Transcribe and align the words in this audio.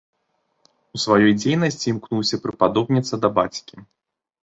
У 0.97 1.01
сваёй 1.03 1.35
дзейнасці 1.43 1.85
імкнуўся 1.93 2.43
прыпадобніцца 2.49 3.15
да 3.27 3.35
бацькі. 3.41 3.75